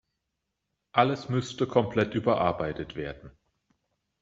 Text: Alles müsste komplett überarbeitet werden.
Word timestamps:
Alles 0.93 1.29
müsste 1.29 1.67
komplett 1.67 2.15
überarbeitet 2.15 2.95
werden. 2.95 3.37